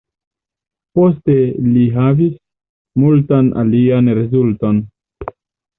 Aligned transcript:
Poste 0.99 1.35
li 1.75 1.85
havis 1.97 2.33
multan 3.05 3.53
alian 3.65 4.15
rezulton. 4.23 4.87